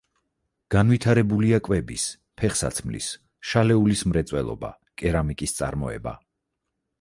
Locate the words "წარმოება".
5.61-6.17